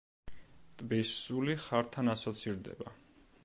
ტბის 0.79 1.11
სული 1.17 1.57
ხართან 1.67 2.13
ასოცირდება. 2.17 2.99